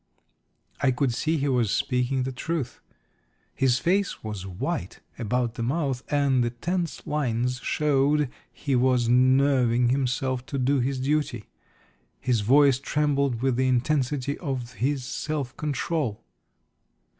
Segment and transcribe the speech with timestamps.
[0.81, 2.81] I could see he was speaking the truth.
[3.53, 9.89] His face was white about the mouth, and the tense lines showed he was nerving
[9.89, 11.51] himself to do his duty.
[12.19, 16.23] His voice trembled with the intensity of his self control.